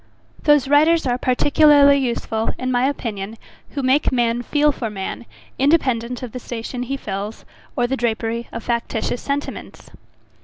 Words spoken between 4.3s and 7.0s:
feel for man, independent of the station he